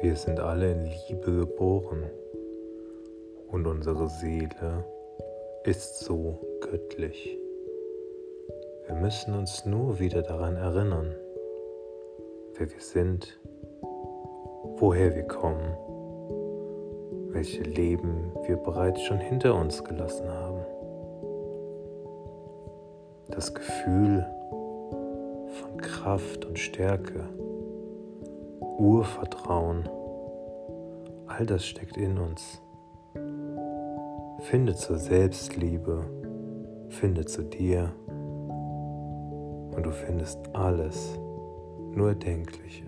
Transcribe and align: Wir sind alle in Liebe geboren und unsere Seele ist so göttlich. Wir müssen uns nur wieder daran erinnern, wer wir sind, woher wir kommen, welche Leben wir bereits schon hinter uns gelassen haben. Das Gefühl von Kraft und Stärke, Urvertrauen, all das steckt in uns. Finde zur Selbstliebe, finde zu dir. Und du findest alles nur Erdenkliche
Wir 0.00 0.14
sind 0.14 0.38
alle 0.38 0.70
in 0.70 0.84
Liebe 0.84 1.32
geboren 1.32 2.04
und 3.48 3.66
unsere 3.66 4.08
Seele 4.08 4.84
ist 5.64 5.98
so 5.98 6.38
göttlich. 6.60 7.36
Wir 8.86 8.94
müssen 8.94 9.34
uns 9.34 9.66
nur 9.66 9.98
wieder 9.98 10.22
daran 10.22 10.54
erinnern, 10.54 11.16
wer 12.54 12.70
wir 12.70 12.80
sind, 12.80 13.40
woher 14.76 15.16
wir 15.16 15.24
kommen, 15.24 15.76
welche 17.32 17.64
Leben 17.64 18.32
wir 18.46 18.56
bereits 18.56 19.02
schon 19.02 19.18
hinter 19.18 19.56
uns 19.56 19.82
gelassen 19.82 20.28
haben. 20.28 20.60
Das 23.30 23.52
Gefühl 23.52 24.24
von 25.60 25.76
Kraft 25.78 26.44
und 26.44 26.56
Stärke, 26.56 27.28
Urvertrauen, 28.60 29.88
all 31.26 31.46
das 31.46 31.66
steckt 31.66 31.96
in 31.96 32.18
uns. 32.18 32.60
Finde 34.40 34.74
zur 34.74 34.98
Selbstliebe, 34.98 36.04
finde 36.88 37.24
zu 37.24 37.42
dir. 37.42 37.92
Und 39.74 39.82
du 39.84 39.90
findest 39.90 40.38
alles 40.54 41.18
nur 41.94 42.08
Erdenkliche 42.08 42.87